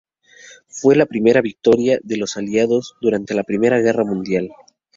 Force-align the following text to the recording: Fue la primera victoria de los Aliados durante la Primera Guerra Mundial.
Fue 0.67 0.95
la 0.95 1.05
primera 1.05 1.41
victoria 1.41 1.99
de 2.01 2.17
los 2.17 2.35
Aliados 2.35 2.95
durante 3.01 3.35
la 3.35 3.43
Primera 3.43 3.77
Guerra 3.77 4.03
Mundial. 4.03 4.49